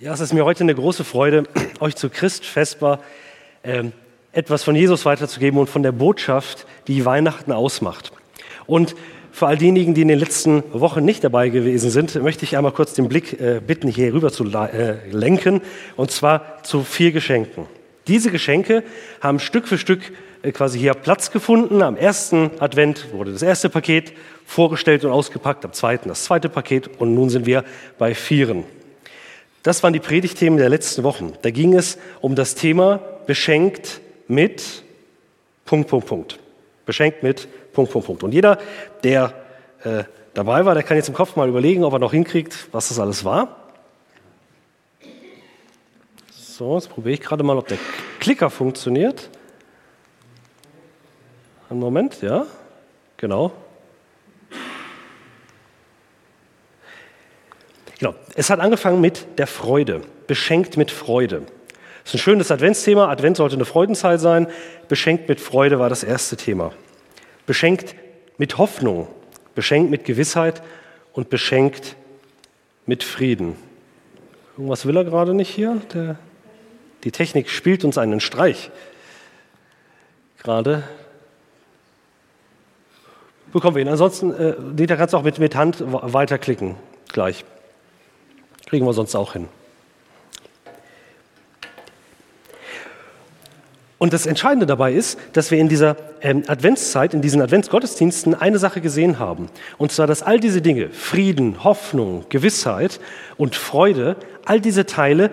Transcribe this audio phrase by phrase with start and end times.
[0.00, 1.44] Ja, es ist mir heute eine große Freude,
[1.80, 2.98] euch zu Christ Vesper
[3.62, 3.84] äh,
[4.32, 8.10] etwas von Jesus weiterzugeben und von der Botschaft, die Weihnachten ausmacht.
[8.66, 8.96] Und
[9.30, 12.72] für all diejenigen, die in den letzten Wochen nicht dabei gewesen sind, möchte ich einmal
[12.72, 15.60] kurz den Blick äh, bitten, hier rüber zu äh, lenken,
[15.94, 17.66] und zwar zu vier Geschenken.
[18.08, 18.82] Diese Geschenke
[19.20, 20.00] haben Stück für Stück
[20.42, 21.82] äh, quasi hier Platz gefunden.
[21.82, 24.12] Am ersten Advent wurde das erste Paket
[24.44, 27.62] vorgestellt und ausgepackt, am zweiten das zweite Paket und nun sind wir
[27.96, 28.64] bei vieren.
[29.64, 31.32] Das waren die Predigtthemen der letzten Wochen.
[31.40, 34.82] Da ging es um das Thema beschenkt mit
[35.64, 36.38] Punkt, Punkt, Punkt.
[36.84, 38.22] Beschenkt mit Punkt, Punkt, Punkt.
[38.22, 38.58] Und jeder,
[39.04, 39.32] der
[39.82, 40.04] äh,
[40.34, 42.98] dabei war, der kann jetzt im Kopf mal überlegen, ob er noch hinkriegt, was das
[42.98, 43.56] alles war.
[46.30, 47.78] So, jetzt probiere ich gerade mal, ob der
[48.20, 49.30] Klicker funktioniert.
[51.70, 52.46] Einen Moment, ja,
[53.16, 53.50] genau.
[58.04, 58.16] Genau.
[58.34, 61.40] Es hat angefangen mit der Freude, beschenkt mit Freude.
[62.02, 63.08] Das ist ein schönes Adventsthema.
[63.08, 64.46] Advent sollte eine Freudenzeit sein.
[64.88, 66.72] Beschenkt mit Freude war das erste Thema.
[67.46, 67.94] Beschenkt
[68.36, 69.08] mit Hoffnung,
[69.54, 70.60] beschenkt mit Gewissheit
[71.14, 71.96] und beschenkt
[72.84, 73.56] mit Frieden.
[74.58, 75.80] Irgendwas will er gerade nicht hier?
[75.94, 76.18] Der,
[77.04, 78.70] die Technik spielt uns einen Streich.
[80.42, 80.82] Gerade.
[83.50, 83.88] Bekommen wir ihn.
[83.88, 86.74] Ansonsten, äh, Dieter, kannst du auch mit, mit Hand weiterklicken.
[87.08, 87.46] Gleich.
[88.66, 89.48] Kriegen wir sonst auch hin.
[93.98, 98.58] Und das Entscheidende dabei ist, dass wir in dieser ähm, Adventszeit, in diesen Adventsgottesdiensten eine
[98.58, 99.48] Sache gesehen haben.
[99.78, 103.00] Und zwar, dass all diese Dinge, Frieden, Hoffnung, Gewissheit
[103.38, 105.30] und Freude, all diese Teile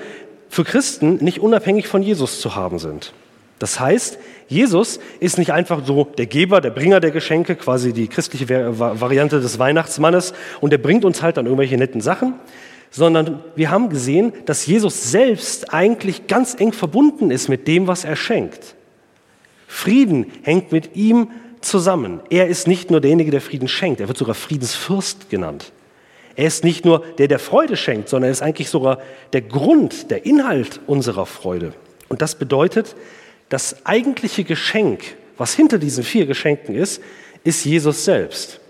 [0.48, 3.14] für Christen nicht unabhängig von Jesus zu haben sind.
[3.60, 8.08] Das heißt, Jesus ist nicht einfach so der Geber, der Bringer der Geschenke, quasi die
[8.08, 8.48] christliche
[8.80, 12.34] Variante des Weihnachtsmannes, und er bringt uns halt dann irgendwelche netten Sachen,
[12.92, 18.04] sondern wir haben gesehen, dass Jesus selbst eigentlich ganz eng verbunden ist mit dem, was
[18.04, 18.76] er schenkt.
[19.66, 21.32] Frieden hängt mit ihm
[21.62, 22.20] zusammen.
[22.30, 25.72] Er ist nicht nur derjenige, der Frieden schenkt, er wird sogar Friedensfürst genannt.
[26.36, 29.00] Er ist nicht nur der, der Freude schenkt, sondern er ist eigentlich sogar
[29.34, 31.74] der Grund, der Inhalt unserer Freude.
[32.10, 32.96] Und das bedeutet,
[33.50, 35.04] das eigentliche Geschenk,
[35.38, 37.02] was hinter diesen vier Geschenken ist,
[37.44, 38.61] ist Jesus selbst.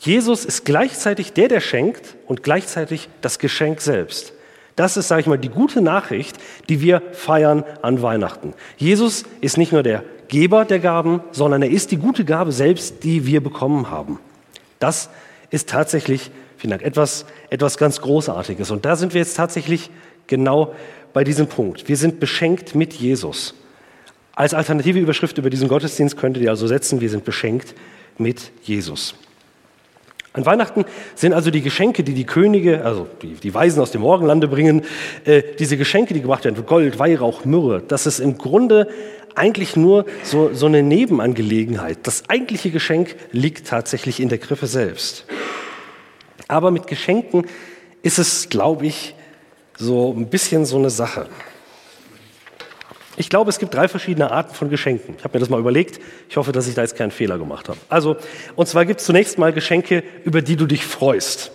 [0.00, 4.32] Jesus ist gleichzeitig der, der schenkt und gleichzeitig das Geschenk selbst.
[4.76, 6.36] Das ist, sage ich mal, die gute Nachricht,
[6.68, 8.54] die wir feiern an Weihnachten.
[8.76, 13.02] Jesus ist nicht nur der Geber der Gaben, sondern er ist die gute Gabe selbst,
[13.02, 14.20] die wir bekommen haben.
[14.78, 15.10] Das
[15.50, 18.70] ist tatsächlich, vielen Dank, etwas, etwas ganz Großartiges.
[18.70, 19.90] Und da sind wir jetzt tatsächlich
[20.28, 20.74] genau
[21.12, 21.88] bei diesem Punkt.
[21.88, 23.54] Wir sind beschenkt mit Jesus.
[24.36, 27.74] Als alternative Überschrift über diesen Gottesdienst könntet ihr also setzen, wir sind beschenkt
[28.18, 29.16] mit Jesus.
[30.34, 30.84] An Weihnachten
[31.14, 34.84] sind also die Geschenke, die die Könige, also die, die Weisen aus dem Morgenlande bringen,
[35.24, 38.88] äh, diese Geschenke, die gebracht werden, Gold, Weihrauch, Myrrhe, das ist im Grunde
[39.34, 41.98] eigentlich nur so, so eine Nebenangelegenheit.
[42.02, 45.24] Das eigentliche Geschenk liegt tatsächlich in der Krippe selbst.
[46.48, 47.46] Aber mit Geschenken
[48.02, 49.14] ist es, glaube ich,
[49.76, 51.28] so ein bisschen so eine Sache.
[53.18, 55.16] Ich glaube, es gibt drei verschiedene Arten von Geschenken.
[55.18, 55.98] Ich habe mir das mal überlegt.
[56.30, 57.78] Ich hoffe, dass ich da jetzt keinen Fehler gemacht habe.
[57.88, 58.16] Also,
[58.54, 61.50] und zwar gibt es zunächst mal Geschenke, über die du dich freust.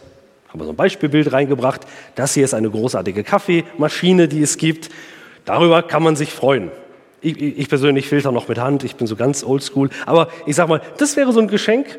[0.50, 1.88] Haben wir so ein Beispielbild reingebracht.
[2.16, 4.90] Das hier ist eine großartige Kaffeemaschine, die es gibt.
[5.46, 6.70] Darüber kann man sich freuen.
[7.22, 8.84] Ich, ich persönlich filter noch mit Hand.
[8.84, 9.90] Ich bin so ganz oldschool.
[10.06, 11.98] Aber ich sag mal, das wäre so ein Geschenk.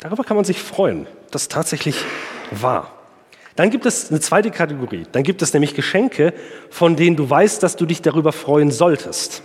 [0.00, 1.06] Darüber kann man sich freuen.
[1.30, 1.96] Das ist tatsächlich
[2.50, 3.01] wahr.
[3.56, 5.04] Dann gibt es eine zweite Kategorie.
[5.12, 6.32] Dann gibt es nämlich Geschenke,
[6.70, 9.42] von denen du weißt, dass du dich darüber freuen solltest.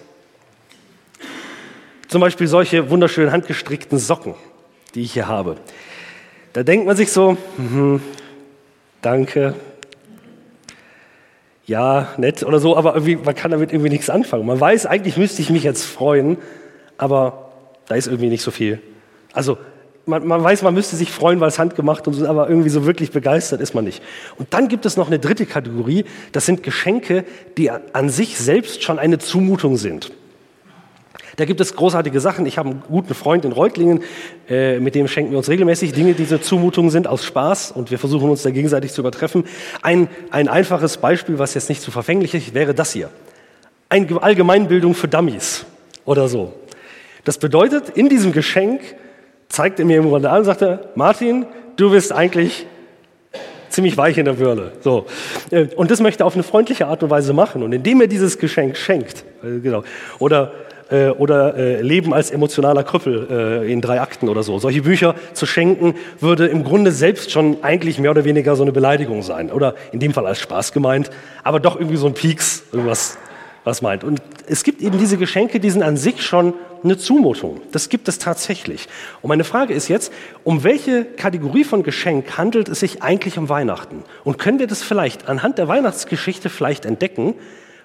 [2.08, 4.36] Zum Beispiel solche wunderschönen handgestrickten Socken,
[4.96, 5.58] die ich hier habe.
[6.54, 8.00] Da denkt man sich so, mh,
[9.02, 9.56] danke,
[11.66, 14.46] ja, nett oder so, aber man kann damit irgendwie nichts anfangen.
[14.46, 16.38] Man weiß, eigentlich müsste ich mich jetzt freuen,
[16.98, 17.52] aber
[17.88, 18.80] da ist irgendwie nicht so viel.
[19.34, 19.58] Also
[20.08, 22.86] man, man, weiß, man müsste sich freuen, weil es handgemacht und so, aber irgendwie so
[22.86, 24.02] wirklich begeistert ist man nicht.
[24.38, 27.26] Und dann gibt es noch eine dritte Kategorie, das sind Geschenke,
[27.58, 30.12] die an sich selbst schon eine Zumutung sind.
[31.36, 32.48] Da gibt es großartige Sachen.
[32.48, 34.02] Ich habe einen guten Freund in Reutlingen,
[34.50, 37.92] äh, mit dem schenken wir uns regelmäßig Dinge, die diese Zumutungen sind, aus Spaß und
[37.92, 39.44] wir versuchen uns da gegenseitig zu übertreffen.
[39.84, 43.12] Ein, ein einfaches Beispiel, was jetzt nicht zu verfänglich ist, wäre das hier.
[43.88, 45.66] Eine Allgemeinbildung für Dummies
[46.06, 46.54] oder so.
[47.24, 48.82] Das bedeutet, in diesem Geschenk
[49.50, 51.46] zeigte mir im Grunde an und sagte, Martin,
[51.76, 52.66] du bist eigentlich
[53.70, 54.72] ziemlich weich in der Birne.
[54.82, 55.06] So.
[55.52, 57.64] Äh, und das möchte er auf eine freundliche Art und Weise machen.
[57.64, 59.84] Und indem er dieses Geschenk schenkt, äh, genau,
[60.20, 60.52] oder
[60.90, 64.58] äh, oder äh, Leben als emotionaler Krüppel äh, in drei Akten oder so.
[64.60, 68.72] Solche Bücher zu schenken, würde im Grunde selbst schon eigentlich mehr oder weniger so eine
[68.72, 69.52] Beleidigung sein.
[69.52, 71.10] Oder in dem Fall als Spaß gemeint,
[71.44, 73.18] aber doch irgendwie so ein Pieks, irgendwas
[73.68, 74.04] was meint.
[74.04, 76.54] Und es gibt eben diese Geschenke, die sind an sich schon
[76.84, 77.62] eine Zumutung.
[77.72, 78.88] Das gibt es tatsächlich.
[79.22, 80.12] Und meine Frage ist jetzt,
[80.44, 84.04] um welche Kategorie von Geschenk handelt es sich eigentlich um Weihnachten?
[84.24, 87.36] Und können wir das vielleicht anhand der Weihnachtsgeschichte vielleicht entdecken,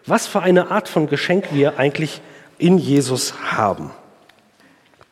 [0.07, 2.21] was für eine Art von Geschenk wir eigentlich
[2.59, 3.91] in Jesus haben?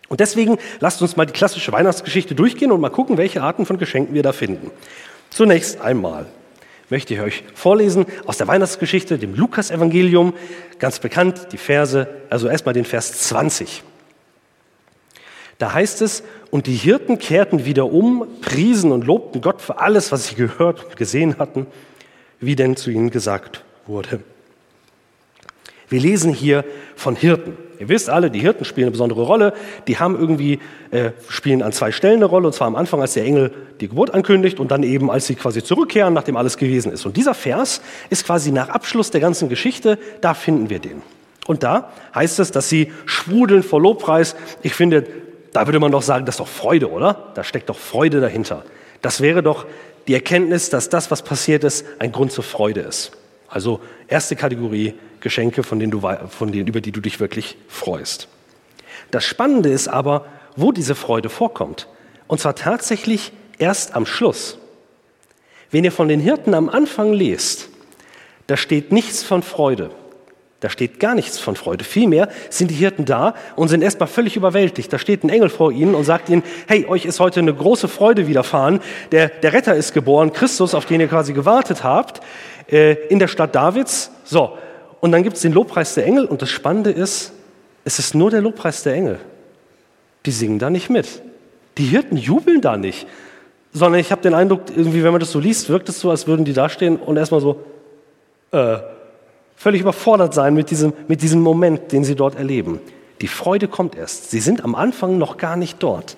[0.08, 3.78] Und deswegen lasst uns mal die klassische Weihnachtsgeschichte durchgehen und mal gucken, welche Arten von
[3.78, 4.70] Geschenken wir da finden.
[5.30, 6.26] Zunächst einmal
[6.90, 10.34] möchte ich euch vorlesen aus der Weihnachtsgeschichte, dem Lukas-Evangelium,
[10.78, 13.82] ganz bekannt, die Verse, also erstmal den Vers 20.
[15.58, 20.10] Da heißt es, und die Hirten kehrten wieder um, priesen und lobten Gott für alles,
[20.10, 21.66] was sie gehört und gesehen hatten,
[22.40, 24.20] wie denn zu ihnen gesagt wurde.
[25.88, 26.64] Wir lesen hier
[26.96, 27.56] von Hirten.
[27.80, 29.54] Ihr wisst alle, die Hirten spielen eine besondere Rolle.
[29.88, 30.58] Die haben irgendwie,
[30.90, 33.88] äh, spielen an zwei Stellen eine Rolle, und zwar am Anfang, als der Engel die
[33.88, 37.06] Geburt ankündigt und dann eben, als sie quasi zurückkehren, nachdem alles gewesen ist.
[37.06, 37.80] Und dieser Vers
[38.10, 41.00] ist quasi nach Abschluss der ganzen Geschichte, da finden wir den.
[41.46, 44.36] Und da heißt es, dass sie sprudeln vor Lobpreis.
[44.62, 45.06] Ich finde,
[45.54, 47.32] da würde man doch sagen, das ist doch Freude, oder?
[47.34, 48.62] Da steckt doch Freude dahinter.
[49.00, 49.64] Das wäre doch
[50.06, 53.12] die Erkenntnis, dass das, was passiert ist, ein Grund zur Freude ist.
[53.50, 58.28] Also erste Kategorie, Geschenke, von denen du, von denen, über die du dich wirklich freust.
[59.10, 60.24] Das Spannende ist aber,
[60.56, 61.88] wo diese Freude vorkommt.
[62.28, 64.58] Und zwar tatsächlich erst am Schluss.
[65.70, 67.68] Wenn ihr von den Hirten am Anfang lest,
[68.46, 69.90] da steht nichts von Freude.
[70.60, 71.84] Da steht gar nichts von Freude.
[71.84, 74.92] Vielmehr sind die Hirten da und sind erstmal völlig überwältigt.
[74.92, 77.88] Da steht ein Engel vor ihnen und sagt ihnen, hey, euch ist heute eine große
[77.88, 78.80] Freude widerfahren.
[79.10, 82.20] Der, der Retter ist geboren, Christus, auf den ihr quasi gewartet habt,
[82.70, 84.10] äh, in der Stadt Davids.
[84.24, 84.56] So,
[85.00, 87.32] und dann gibt es den Lobpreis der Engel und das Spannende ist,
[87.84, 89.18] es ist nur der Lobpreis der Engel.
[90.26, 91.22] Die singen da nicht mit.
[91.78, 93.06] Die Hirten jubeln da nicht,
[93.72, 96.26] sondern ich habe den Eindruck, irgendwie, wenn man das so liest, wirkt es so, als
[96.26, 97.60] würden die da stehen und erstmal so
[98.50, 98.78] äh,
[99.56, 102.80] völlig überfordert sein mit diesem, mit diesem Moment, den sie dort erleben.
[103.20, 104.30] Die Freude kommt erst.
[104.30, 106.16] Sie sind am Anfang noch gar nicht dort.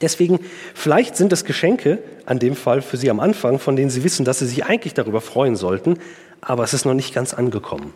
[0.00, 0.38] Deswegen,
[0.74, 4.24] vielleicht sind es Geschenke, an dem Fall für Sie am Anfang, von denen Sie wissen,
[4.24, 5.98] dass Sie sich eigentlich darüber freuen sollten,
[6.40, 7.92] aber es ist noch nicht ganz angekommen.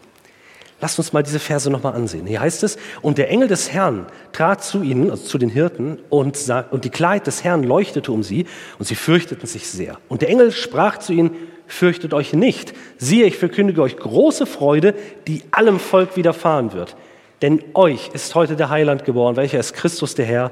[0.80, 2.26] Lasst uns mal diese Verse nochmal ansehen.
[2.26, 6.00] Hier heißt es, und der Engel des Herrn trat zu ihnen, also zu den Hirten,
[6.10, 8.46] und, sah, und die Kleid des Herrn leuchtete um sie,
[8.80, 9.98] und sie fürchteten sich sehr.
[10.08, 11.36] Und der Engel sprach zu ihnen,
[11.68, 12.74] fürchtet euch nicht.
[12.98, 14.94] Siehe, ich verkündige euch große Freude,
[15.28, 16.96] die allem Volk widerfahren wird.
[17.42, 20.50] Denn euch ist heute der Heiland geboren, welcher ist Christus der Herr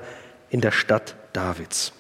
[0.49, 1.93] in der Stadt Davids.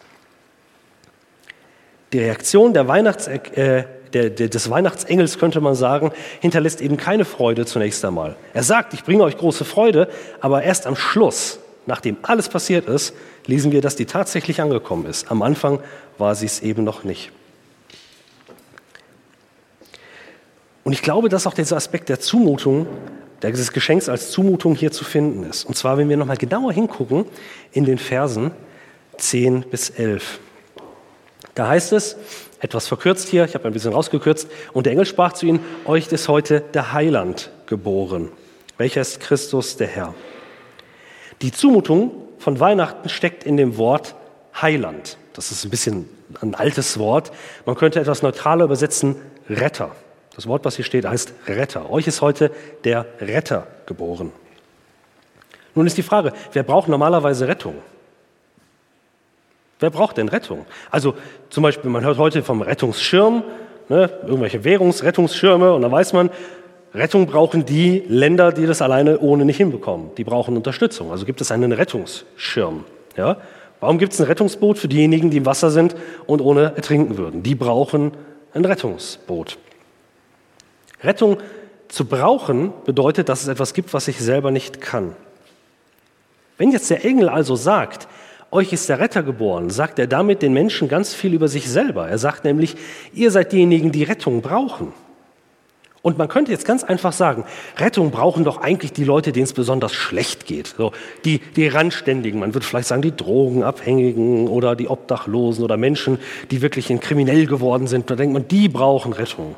[2.13, 7.25] Die Reaktion der Weihnachts, äh, der, der, des Weihnachtsengels, könnte man sagen, hinterlässt eben keine
[7.25, 8.37] Freude zunächst einmal.
[8.53, 10.09] Er sagt, ich bringe euch große Freude,
[10.41, 13.15] aber erst am Schluss, nachdem alles passiert ist,
[13.47, 15.31] lesen wir, dass die tatsächlich angekommen ist.
[15.31, 15.81] Am Anfang
[16.19, 17.31] war sie es eben noch nicht.
[20.83, 22.87] Und ich glaube, dass auch dieser Aspekt der Zumutung,
[23.43, 25.65] des Geschenks als Zumutung hier zu finden ist.
[25.65, 27.25] Und zwar, wenn wir nochmal genauer hingucken
[27.73, 28.51] in den Versen
[29.21, 30.41] 10 bis 11.
[31.55, 32.17] Da heißt es,
[32.61, 36.11] etwas verkürzt hier, ich habe ein bisschen rausgekürzt, und der Engel sprach zu ihnen, euch
[36.13, 38.31] ist heute der Heiland geboren,
[38.77, 40.15] welcher ist Christus der Herr.
[41.43, 44.15] Die Zumutung von Weihnachten steckt in dem Wort
[44.61, 45.17] Heiland.
[45.33, 46.09] Das ist ein bisschen
[46.41, 47.33] ein altes Wort.
[47.65, 49.17] Man könnte etwas neutraler übersetzen,
[49.49, 49.91] Retter.
[50.35, 51.91] Das Wort, was hier steht, heißt Retter.
[51.91, 52.51] Euch ist heute
[52.85, 54.33] der Retter geboren.
[55.75, 57.77] Nun ist die Frage, wer braucht normalerweise Rettung?
[59.81, 60.67] Wer braucht denn Rettung?
[60.91, 61.15] Also
[61.49, 63.43] zum Beispiel, man hört heute vom Rettungsschirm,
[63.89, 66.31] ne, irgendwelche Währungsrettungsschirme, und dann weiß man,
[66.95, 70.11] Rettung brauchen die Länder, die das alleine ohne nicht hinbekommen.
[70.17, 71.11] Die brauchen Unterstützung.
[71.11, 72.85] Also gibt es einen Rettungsschirm.
[73.17, 73.39] Ja?
[73.79, 75.95] Warum gibt es ein Rettungsboot für diejenigen, die im Wasser sind
[76.27, 77.43] und ohne ertrinken würden?
[77.43, 78.13] Die brauchen
[78.53, 79.57] ein Rettungsboot.
[81.03, 81.39] Rettung
[81.89, 85.15] zu brauchen bedeutet, dass es etwas gibt, was ich selber nicht kann.
[86.59, 88.07] Wenn jetzt der Engel also sagt,
[88.53, 92.09] euch ist der Retter geboren, sagt er damit den Menschen ganz viel über sich selber.
[92.09, 92.77] Er sagt nämlich,
[93.13, 94.93] ihr seid diejenigen, die Rettung brauchen.
[96.03, 97.45] Und man könnte jetzt ganz einfach sagen,
[97.77, 100.75] Rettung brauchen doch eigentlich die Leute, denen es besonders schlecht geht.
[100.79, 100.93] So,
[101.27, 106.19] die, die Randständigen, man würde vielleicht sagen, die Drogenabhängigen oder die Obdachlosen oder Menschen,
[106.51, 108.11] die wirklich kriminell geworden sind.
[108.11, 109.57] Da denkt man, die brauchen Rettung.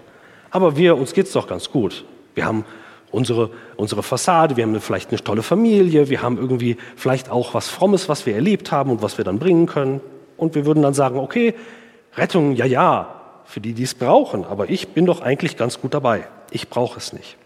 [0.50, 2.04] Aber wir, uns geht's doch ganz gut.
[2.34, 2.64] Wir haben
[3.12, 7.68] unsere, unsere Fassade, wir haben vielleicht eine tolle Familie, wir haben irgendwie vielleicht auch was
[7.68, 10.00] Frommes, was wir erlebt haben und was wir dann bringen können.
[10.36, 11.54] Und wir würden dann sagen, okay,
[12.16, 15.94] Rettung, ja, ja, für die, die es brauchen, aber ich bin doch eigentlich ganz gut
[15.94, 16.26] dabei.
[16.50, 17.36] Ich brauche es nicht.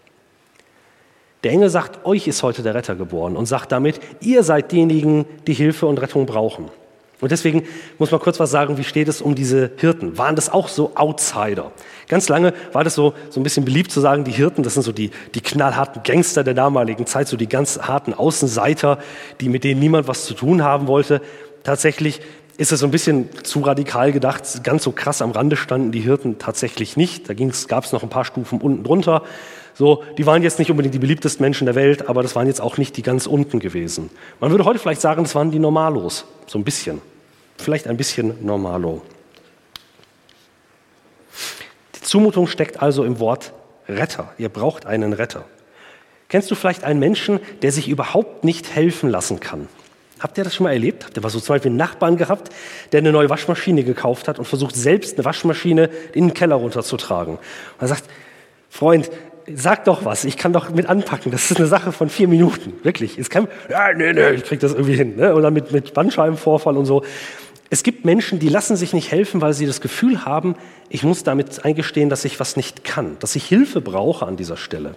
[1.43, 5.25] Der Engel sagt, euch ist heute der Retter geboren und sagt damit, ihr seid diejenigen,
[5.45, 6.69] die Hilfe und Rettung brauchen.
[7.19, 7.63] Und deswegen
[7.97, 10.17] muss man kurz was sagen, wie steht es um diese Hirten?
[10.19, 11.71] Waren das auch so Outsider?
[12.07, 14.83] Ganz lange war das so, so ein bisschen beliebt zu sagen, die Hirten, das sind
[14.83, 18.99] so die, die knallharten Gangster der damaligen Zeit, so die ganz harten Außenseiter,
[19.41, 21.21] die mit denen niemand was zu tun haben wollte.
[21.63, 22.21] Tatsächlich
[22.57, 24.63] ist es so ein bisschen zu radikal gedacht.
[24.63, 27.29] Ganz so krass am Rande standen die Hirten tatsächlich nicht.
[27.29, 29.23] Da gab es noch ein paar Stufen unten drunter.
[29.75, 32.59] So, die waren jetzt nicht unbedingt die beliebtesten Menschen der Welt, aber das waren jetzt
[32.59, 34.09] auch nicht die ganz unten gewesen.
[34.39, 36.25] Man würde heute vielleicht sagen, das waren die Normalos.
[36.47, 36.99] So ein bisschen.
[37.57, 39.03] Vielleicht ein bisschen Normalo.
[41.95, 43.53] Die Zumutung steckt also im Wort
[43.87, 44.33] Retter.
[44.39, 45.45] Ihr braucht einen Retter.
[46.27, 49.67] Kennst du vielleicht einen Menschen, der sich überhaupt nicht helfen lassen kann?
[50.19, 51.05] Habt ihr das schon mal erlebt?
[51.05, 52.49] Habt ihr mal so zum Beispiel einen Nachbarn gehabt,
[52.91, 57.35] der eine neue Waschmaschine gekauft hat und versucht selbst eine Waschmaschine in den Keller runterzutragen?
[57.35, 57.41] Und
[57.81, 58.05] er sagt,
[58.69, 59.09] Freund,
[59.53, 62.73] sag doch was, ich kann doch mit anpacken, das ist eine Sache von vier Minuten,
[62.83, 63.17] wirklich.
[63.17, 65.15] Es kann, ja, nee, nee, ich krieg das irgendwie hin.
[65.15, 65.35] Ne?
[65.35, 67.03] Oder mit, mit Bandscheibenvorfall und so.
[67.69, 70.55] Es gibt Menschen, die lassen sich nicht helfen, weil sie das Gefühl haben,
[70.89, 74.57] ich muss damit eingestehen, dass ich was nicht kann, dass ich Hilfe brauche an dieser
[74.57, 74.95] Stelle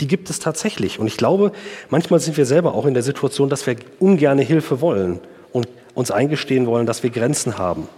[0.00, 0.98] die gibt es tatsächlich.
[0.98, 1.52] Und ich glaube,
[1.88, 5.20] manchmal sind wir selber auch in der Situation, dass wir ungerne Hilfe wollen
[5.52, 7.88] und uns eingestehen wollen, dass wir Grenzen haben.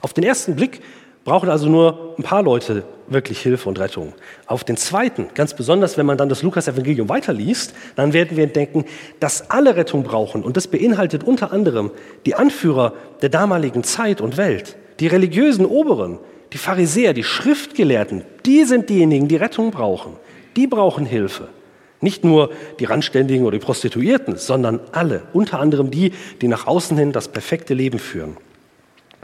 [0.00, 0.82] Auf den ersten Blick
[1.24, 4.12] brauchen also nur ein paar Leute wirklich Hilfe und Rettung.
[4.46, 8.84] Auf den zweiten, ganz besonders, wenn man dann das Lukas-Evangelium weiterliest, dann werden wir denken,
[9.20, 10.42] dass alle Rettung brauchen.
[10.42, 11.90] Und das beinhaltet unter anderem
[12.26, 16.18] die Anführer der damaligen Zeit und Welt, die religiösen Oberen,
[16.52, 20.16] die Pharisäer, die Schriftgelehrten, die sind diejenigen, die Rettung brauchen.
[20.56, 21.48] Die brauchen Hilfe.
[22.00, 25.22] Nicht nur die Randständigen oder die Prostituierten, sondern alle.
[25.32, 28.36] Unter anderem die, die nach außen hin das perfekte Leben führen.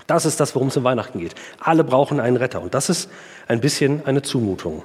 [0.07, 1.35] Das ist das, worum es in Weihnachten geht.
[1.61, 2.61] Alle brauchen einen Retter.
[2.61, 3.09] Und das ist
[3.47, 4.83] ein bisschen eine Zumutung.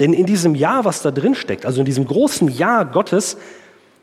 [0.00, 3.36] Denn in diesem Ja, was da drin steckt, also in diesem großen Ja Gottes,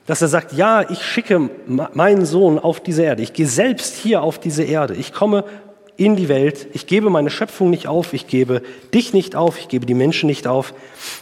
[0.05, 3.23] dass er sagt, ja, ich schicke meinen Sohn auf diese Erde.
[3.23, 4.95] Ich gehe selbst hier auf diese Erde.
[4.95, 5.45] Ich komme
[5.99, 6.67] in die Welt.
[6.73, 8.61] Ich gebe meine Schöpfung nicht auf, ich gebe
[8.93, 10.73] dich nicht auf, ich gebe die Menschen nicht auf.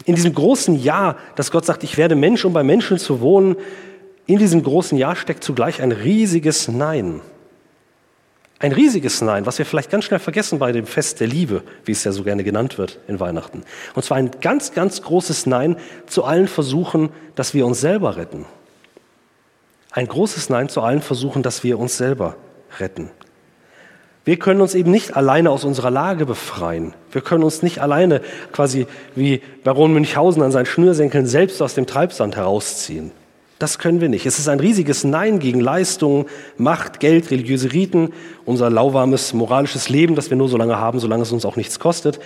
[0.05, 3.55] In diesem großen Ja, dass Gott sagt, ich werde Mensch, um bei Menschen zu wohnen,
[4.27, 7.22] in diesem großen Ja steckt zugleich ein riesiges Nein.
[8.60, 11.91] Ein riesiges Nein, was wir vielleicht ganz schnell vergessen bei dem Fest der Liebe, wie
[11.91, 13.63] es ja so gerne genannt wird in Weihnachten.
[13.96, 18.46] Und zwar ein ganz, ganz großes Nein zu allen Versuchen, dass wir uns selber retten.
[19.91, 22.36] Ein großes Nein zu allen Versuchen, dass wir uns selber
[22.79, 23.10] retten.
[24.27, 26.93] Wir können uns eben nicht alleine aus unserer Lage befreien.
[27.13, 28.19] Wir können uns nicht alleine
[28.51, 33.12] quasi wie Baron Münchhausen an seinen Schnürsenkeln selbst aus dem Treibsand herausziehen.
[33.57, 34.25] Das können wir nicht.
[34.25, 36.25] Es ist ein riesiges Nein gegen Leistungen,
[36.57, 38.12] Macht, Geld, religiöse Riten,
[38.43, 41.79] unser lauwarmes moralisches Leben, das wir nur so lange haben, solange es uns auch nichts
[41.79, 42.19] kostet.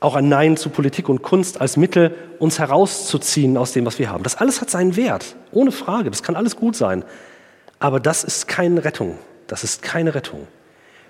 [0.00, 4.08] Auch ein Nein zu Politik und Kunst als Mittel, uns herauszuziehen aus dem, was wir
[4.08, 4.24] haben.
[4.24, 6.08] Das alles hat seinen Wert, ohne Frage.
[6.08, 7.04] Das kann alles gut sein.
[7.80, 9.18] Aber das ist keine Rettung.
[9.46, 10.46] Das ist keine Rettung.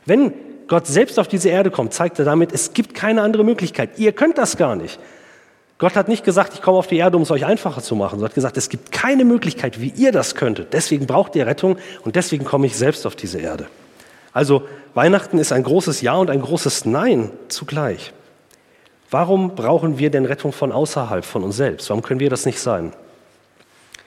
[0.07, 0.33] Wenn
[0.69, 3.99] Gott selbst auf diese Erde kommt, zeigt er damit, es gibt keine andere Möglichkeit.
[3.99, 4.99] Ihr könnt das gar nicht.
[5.79, 8.21] Gott hat nicht gesagt, ich komme auf die Erde, um es euch einfacher zu machen.
[8.21, 10.73] Er hat gesagt, es gibt keine Möglichkeit, wie ihr das könntet.
[10.73, 13.67] Deswegen braucht ihr Rettung und deswegen komme ich selbst auf diese Erde.
[14.33, 14.63] Also
[14.95, 18.13] Weihnachten ist ein großes Ja und ein großes Nein zugleich.
[19.11, 21.89] Warum brauchen wir denn Rettung von außerhalb, von uns selbst?
[21.91, 22.93] Warum können wir das nicht sein?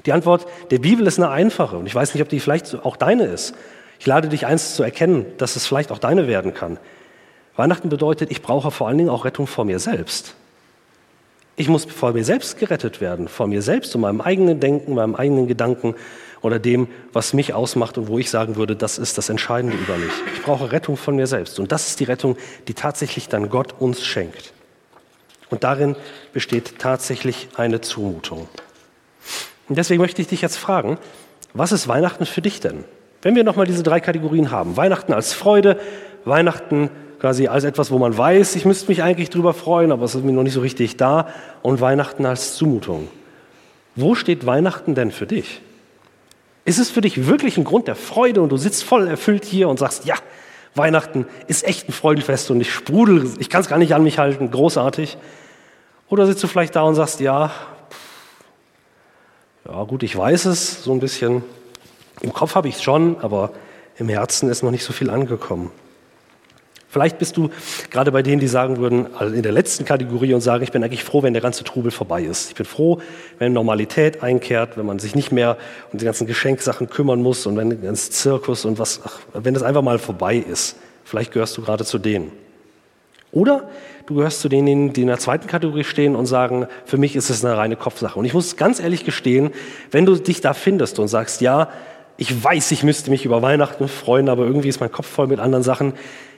[0.06, 2.96] Die Antwort der Bibel ist eine einfache und ich weiß nicht, ob die vielleicht auch
[2.96, 3.54] deine ist.
[4.00, 6.77] Ich lade dich eins zu erkennen, dass es vielleicht auch deine werden kann.
[7.56, 10.36] Weihnachten bedeutet, ich brauche vor allen Dingen auch Rettung vor mir selbst.
[11.56, 15.16] Ich muss vor mir selbst gerettet werden, vor mir selbst und meinem eigenen Denken, meinem
[15.16, 15.96] eigenen Gedanken
[16.42, 19.98] oder dem, was mich ausmacht und wo ich sagen würde, das ist das Entscheidende über
[19.98, 20.12] mich.
[20.36, 21.60] Ich brauche Rettung von mir selbst.
[21.60, 22.38] Und das ist die Rettung,
[22.68, 24.54] die tatsächlich dann Gott uns schenkt.
[25.50, 25.96] Und darin
[26.32, 28.48] besteht tatsächlich eine Zumutung.
[29.68, 31.00] Und deswegen möchte ich dich jetzt fragen,
[31.54, 32.84] was ist Weihnachten für dich denn?
[33.22, 35.80] Wenn wir nochmal diese drei Kategorien haben, Weihnachten als Freude,
[36.26, 40.16] Weihnachten quasi als etwas, wo man weiß, ich müsste mich eigentlich drüber freuen, aber es
[40.16, 41.28] ist mir noch nicht so richtig da,
[41.64, 43.08] und Weihnachten als Zumutung.
[43.96, 45.62] Wo steht Weihnachten denn für dich?
[46.66, 49.70] Ist es für dich wirklich ein Grund der Freude und du sitzt voll erfüllt hier
[49.70, 50.16] und sagst, ja,
[50.76, 54.20] Weihnachten ist echt ein Freudenfest und ich sprudel, ich kann es gar nicht an mich
[54.20, 55.18] halten, großartig.
[56.10, 57.52] Oder sitzt du vielleicht da und sagst, ja,
[59.68, 61.44] ja gut, ich weiß es so ein bisschen,
[62.22, 63.52] im Kopf habe ich es schon, aber
[63.98, 65.72] im Herzen ist noch nicht so viel angekommen.
[66.90, 67.50] Vielleicht bist du
[67.92, 70.84] gerade bei denen, die sagen würden, also in der letzten Kategorie und sagen, ich bin
[70.84, 72.50] eigentlich froh, wenn der ganze Trubel vorbei ist.
[72.50, 73.02] Ich bin froh,
[73.40, 75.58] wenn Normalität einkehrt, wenn man sich nicht mehr
[75.92, 79.54] um die ganzen Geschenksachen kümmern muss und wenn der ganze Zirkus und was, ach, wenn
[79.54, 80.78] das einfach mal vorbei ist.
[81.04, 82.32] Vielleicht gehörst du gerade zu denen.
[83.34, 83.70] Oder
[84.06, 87.30] du gehörst zu denen, die in der zweiten Kategorie stehen und sagen, für mich ist
[87.30, 88.18] es eine reine Kopfsache.
[88.18, 89.52] Und ich muss ganz ehrlich gestehen,
[89.92, 91.70] wenn du dich da findest und sagst, ja,
[92.18, 95.40] ich weiß, ich müsste mich über Weihnachten freuen, aber irgendwie ist mein Kopf voll mit
[95.40, 95.94] anderen Sachen,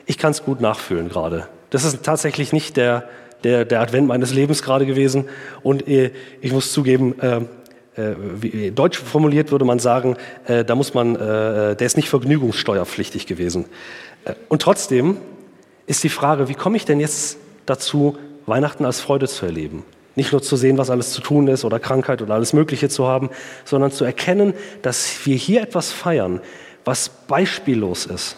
[0.06, 1.48] ich kann es gut nachfühlen gerade.
[1.70, 3.08] Das ist tatsächlich nicht der,
[3.44, 5.26] der, der Advent meines Lebens gerade gewesen.
[5.62, 7.42] Und äh, ich muss zugeben, äh,
[7.96, 12.10] äh, wie, deutsch formuliert würde man sagen, äh, da muss man, äh, der ist nicht
[12.10, 13.66] vergnügungssteuerpflichtig gewesen.
[14.26, 15.18] Äh, und trotzdem
[15.86, 19.84] ist die Frage, wie komme ich denn jetzt dazu, Weihnachten als Freude zu erleben?
[20.20, 23.08] Nicht nur zu sehen, was alles zu tun ist oder Krankheit oder alles Mögliche zu
[23.08, 23.30] haben,
[23.64, 26.42] sondern zu erkennen, dass wir hier etwas feiern,
[26.84, 28.36] was beispiellos ist.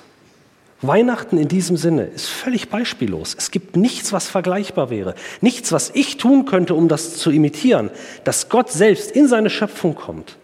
[0.83, 3.35] Weihnachten in diesem Sinne ist völlig beispiellos.
[3.35, 5.15] Es gibt nichts, was vergleichbar wäre.
[5.41, 7.89] Nichts, was ich tun könnte, um das zu imitieren,
[8.25, 10.37] dass Gott selbst in seine Schöpfung kommt.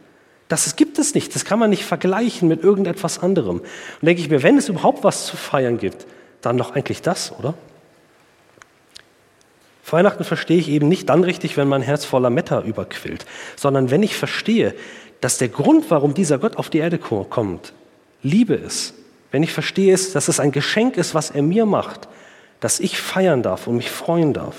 [0.47, 1.35] Das gibt es nicht.
[1.35, 3.59] Das kann man nicht vergleichen mit irgendetwas anderem.
[3.59, 6.07] Und denke ich mir, wenn es überhaupt was zu feiern gibt,
[6.41, 7.53] dann doch eigentlich das, oder?
[9.93, 13.25] Weihnachten verstehe ich eben nicht dann richtig, wenn mein Herz voller Meta überquillt,
[13.55, 14.73] sondern wenn ich verstehe,
[15.21, 17.73] dass der Grund, warum dieser Gott auf die Erde kommt,
[18.21, 18.93] Liebe ist.
[19.31, 22.07] Wenn ich verstehe, dass es ein Geschenk ist, was er mir macht,
[22.59, 24.55] dass ich feiern darf und mich freuen darf.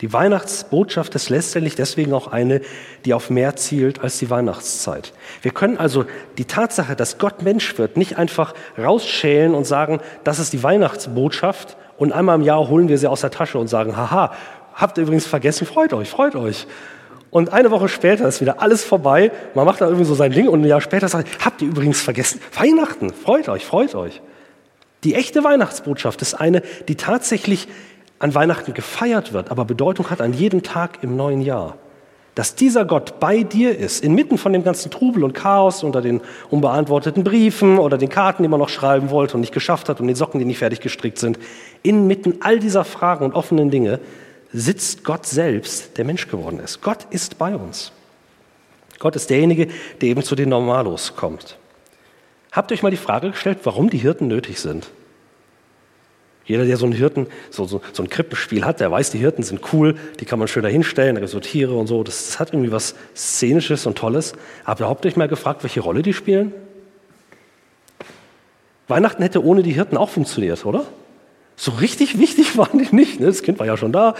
[0.00, 2.60] Die Weihnachtsbotschaft ist letztendlich deswegen auch eine,
[3.04, 5.12] die auf mehr zielt als die Weihnachtszeit.
[5.42, 6.04] Wir können also
[6.38, 11.76] die Tatsache, dass Gott Mensch wird, nicht einfach rausschälen und sagen, das ist die Weihnachtsbotschaft
[11.98, 14.32] und einmal im Jahr holen wir sie aus der Tasche und sagen, haha,
[14.74, 16.66] habt ihr übrigens vergessen, freut euch, freut euch.
[17.30, 19.32] Und eine Woche später ist wieder alles vorbei.
[19.54, 22.00] Man macht da irgendwie so sein Ding und ein Jahr später sagt, habt ihr übrigens
[22.00, 24.22] vergessen, Weihnachten, freut euch, freut euch.
[25.04, 27.68] Die echte Weihnachtsbotschaft ist eine, die tatsächlich
[28.18, 31.76] an Weihnachten gefeiert wird, aber Bedeutung hat an jedem Tag im neuen Jahr.
[32.38, 36.20] Dass dieser Gott bei dir ist, inmitten von dem ganzen Trubel und Chaos, unter den
[36.50, 40.06] unbeantworteten Briefen oder den Karten, die man noch schreiben wollte und nicht geschafft hat und
[40.06, 41.36] den Socken, die nicht fertig gestrickt sind,
[41.82, 43.98] inmitten all dieser Fragen und offenen Dinge
[44.52, 46.80] sitzt Gott selbst, der Mensch geworden ist.
[46.80, 47.90] Gott ist bei uns.
[49.00, 49.66] Gott ist derjenige,
[50.00, 51.58] der eben zu den Normalos kommt.
[52.52, 54.88] Habt ihr euch mal die Frage gestellt, warum die Hirten nötig sind?
[56.48, 59.42] Jeder, der so einen Hirten, so, so, so ein Krippenspiel hat, der weiß, die Hirten
[59.42, 62.02] sind cool, die kann man schön da hinstellen, da gibt es so Tiere und so.
[62.02, 64.32] Das, das, hat irgendwie was Szenisches und Tolles.
[64.64, 66.54] Habt ihr euch mal gefragt, welche Rolle die spielen?
[68.88, 70.86] Weihnachten hätte ohne die Hirten auch funktioniert, oder?
[71.54, 73.20] So richtig wichtig waren die nicht.
[73.20, 73.26] Ne?
[73.26, 74.14] Das Kind war ja schon da.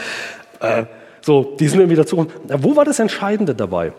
[0.61, 0.85] Äh,
[1.23, 2.27] so, die sind irgendwie dazu.
[2.47, 3.95] Wo war das Entscheidende dabei?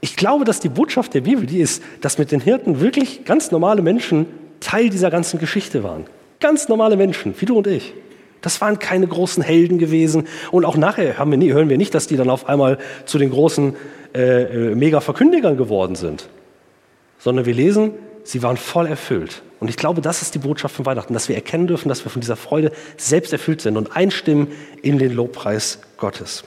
[0.00, 3.50] Ich glaube, dass die Botschaft der Bibel die ist, dass mit den Hirten wirklich ganz
[3.50, 4.26] normale Menschen
[4.60, 6.06] Teil dieser ganzen Geschichte waren.
[6.44, 7.94] Ganz normale Menschen, wie du und ich.
[8.42, 10.28] Das waren keine großen Helden gewesen.
[10.50, 12.76] Und auch nachher wir nie, hören wir nicht, dass die dann auf einmal
[13.06, 13.74] zu den großen
[14.14, 16.28] äh, äh, Mega-Verkündigern geworden sind.
[17.18, 17.92] Sondern wir lesen,
[18.24, 19.40] sie waren voll erfüllt.
[19.58, 22.10] Und ich glaube, das ist die Botschaft von Weihnachten, dass wir erkennen dürfen, dass wir
[22.10, 24.48] von dieser Freude selbst erfüllt sind und einstimmen
[24.82, 26.44] in den Lobpreis Gottes.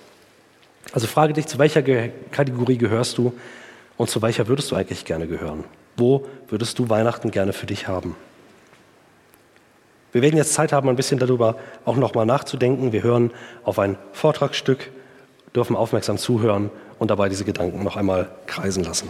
[0.91, 1.81] Also frage dich, zu welcher
[2.29, 3.33] Kategorie gehörst du
[3.97, 5.63] und zu welcher würdest du eigentlich gerne gehören?
[5.95, 8.15] Wo würdest du Weihnachten gerne für dich haben?
[10.17, 12.91] Wir werden jetzt Zeit haben, ein bisschen darüber auch nochmal nachzudenken.
[12.91, 13.29] Wir hören
[13.63, 14.89] auf ein Vortragsstück,
[15.55, 19.09] dürfen aufmerksam zuhören und dabei diese Gedanken noch einmal kreisen lassen.